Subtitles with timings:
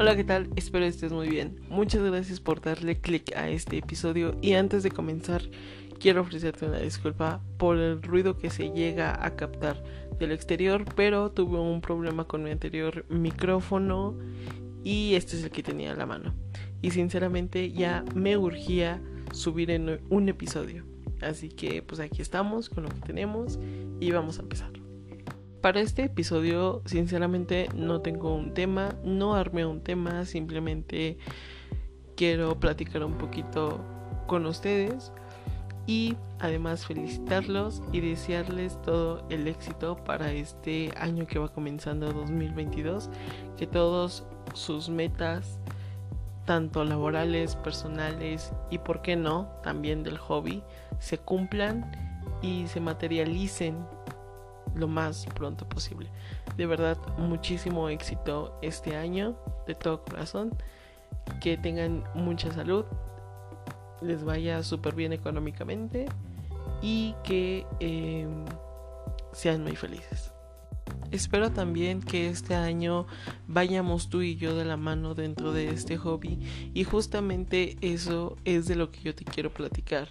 [0.00, 0.48] Hola, ¿qué tal?
[0.54, 1.58] Espero estés muy bien.
[1.70, 5.42] Muchas gracias por darle clic a este episodio y antes de comenzar
[5.98, 9.82] quiero ofrecerte una disculpa por el ruido que se llega a captar
[10.20, 14.16] del exterior, pero tuve un problema con mi anterior micrófono
[14.84, 16.32] y este es el que tenía a la mano.
[16.80, 20.84] Y sinceramente ya me urgía subir en un episodio.
[21.22, 23.58] Así que pues aquí estamos con lo que tenemos
[23.98, 24.77] y vamos a empezar.
[25.60, 31.18] Para este episodio, sinceramente, no tengo un tema, no armé un tema, simplemente
[32.16, 33.80] quiero platicar un poquito
[34.28, 35.12] con ustedes
[35.88, 43.10] y además felicitarlos y desearles todo el éxito para este año que va comenzando 2022,
[43.56, 45.58] que todos sus metas,
[46.44, 50.62] tanto laborales, personales y, por qué no, también del hobby,
[51.00, 51.90] se cumplan
[52.42, 53.97] y se materialicen
[54.74, 56.08] lo más pronto posible.
[56.56, 60.54] De verdad, muchísimo éxito este año, de todo corazón.
[61.40, 62.84] Que tengan mucha salud,
[64.00, 66.06] les vaya súper bien económicamente
[66.82, 68.44] y que em,
[69.32, 70.32] sean muy felices.
[71.10, 73.06] Espero también que este año
[73.46, 76.38] vayamos tú y yo de la mano dentro de este hobby
[76.74, 80.08] y justamente eso es de lo que yo te quiero platicar,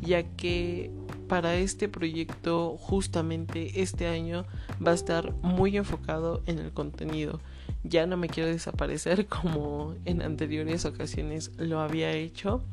[0.00, 0.90] ya que
[1.30, 4.44] para este proyecto justamente este año
[4.84, 7.38] va a estar muy enfocado en el contenido.
[7.84, 12.64] Ya no me quiero desaparecer como en anteriores ocasiones lo había hecho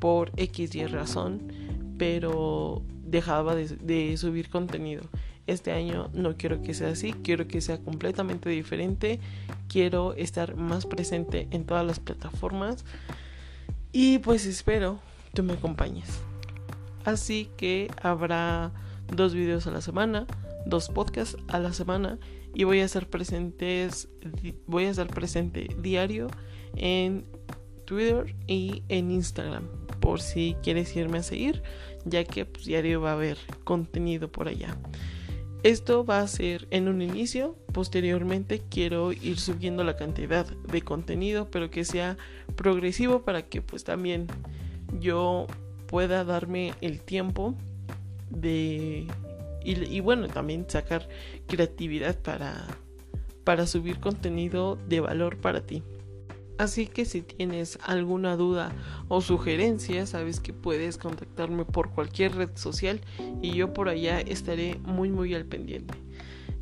[0.00, 1.40] por X y razón,
[1.98, 5.04] pero dejaba de, de subir contenido.
[5.46, 9.20] Este año no quiero que sea así, quiero que sea completamente diferente,
[9.68, 12.84] quiero estar más presente en todas las plataformas
[13.92, 14.98] y pues espero
[15.32, 16.29] que me acompañes.
[17.04, 18.72] Así que habrá
[19.14, 20.26] dos videos a la semana,
[20.66, 22.18] dos podcasts a la semana
[22.54, 24.08] y voy a estar presentes
[24.66, 26.28] voy a estar presente diario
[26.76, 27.24] en
[27.84, 29.64] Twitter y en Instagram
[30.00, 31.62] por si quieres irme a seguir
[32.04, 34.76] ya que pues, diario va a haber contenido por allá.
[35.62, 41.50] Esto va a ser en un inicio, posteriormente quiero ir subiendo la cantidad de contenido,
[41.50, 42.16] pero que sea
[42.56, 44.26] progresivo para que pues también
[45.00, 45.46] yo
[45.90, 47.54] pueda darme el tiempo
[48.30, 49.08] de
[49.62, 51.08] y, bueno, también sacar
[51.46, 52.66] creatividad para
[53.44, 55.82] para subir contenido de valor para ti.
[56.58, 58.70] Así que si tienes alguna duda
[59.08, 63.00] o sugerencia, sabes que puedes contactarme por cualquier red social
[63.42, 65.94] y yo por allá estaré muy muy al pendiente.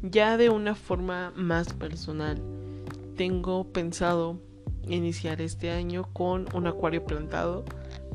[0.03, 2.41] Ya de una forma más personal,
[3.17, 4.41] tengo pensado
[4.87, 7.65] iniciar este año con un acuario plantado,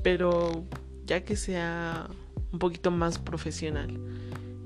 [0.01, 0.65] pero
[1.05, 2.09] ya que sea
[2.51, 3.99] un poquito más profesional.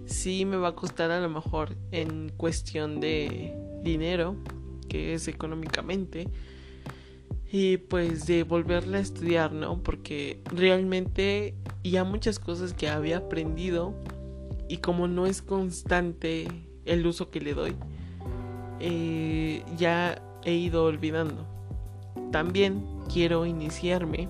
[0.05, 3.53] Sí me va a costar a lo mejor en cuestión de
[3.83, 4.35] dinero,
[4.87, 6.27] que es económicamente,
[7.51, 9.81] y pues de volverla a estudiar, ¿no?
[9.81, 13.93] Porque realmente ya muchas cosas que había aprendido
[14.67, 16.47] y como no es constante
[16.85, 17.75] el uso que le doy,
[18.79, 21.47] eh, ya he ido olvidando.
[22.31, 24.29] También quiero iniciarme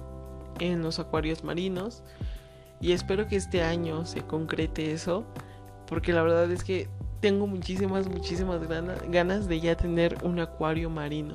[0.60, 2.04] en los acuarios marinos
[2.80, 5.26] y espero que este año se concrete eso,
[5.88, 6.88] porque la verdad es que
[7.20, 8.62] tengo muchísimas, muchísimas
[9.10, 11.34] ganas de ya tener un acuario marino.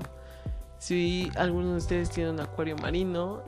[0.79, 3.43] Si alguno de ustedes tiene un acuario marino,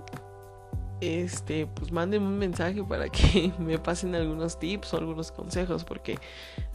[1.00, 6.18] este, pues mándenme un mensaje para que me pasen algunos tips o algunos consejos, porque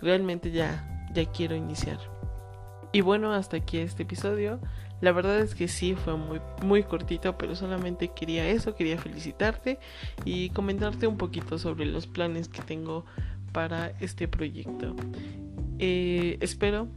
[0.02, 2.00] realmente ya, ya quiero iniciar.
[2.92, 4.60] Y bueno, hasta aquí este episodio.
[5.02, 9.80] La verdad es que sí, fue muy, muy cortito, pero solamente quería eso, quería felicitarte
[10.26, 13.06] y comentarte un poquito sobre los planes que tengo
[13.54, 14.96] para este proyecto.
[15.78, 16.88] Eh, espero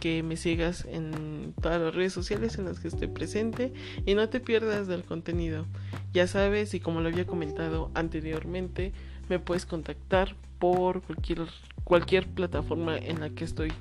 [0.00, 3.72] que me sigas en todas las redes sociales en las que estoy presente
[4.04, 5.66] y no te pierdas del contenido.
[6.12, 8.92] Ya sabes, y como lo había comentado anteriormente,
[9.28, 11.42] me puedes contactar por cualquier,
[11.84, 13.72] cualquier plataforma en la que estoy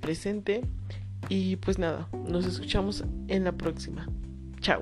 [0.00, 0.62] presente.
[1.28, 4.06] Y pues nada, nos escuchamos en la próxima.
[4.60, 4.80] Chao.